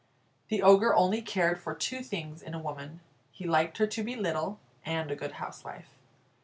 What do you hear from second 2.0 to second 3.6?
things in a woman he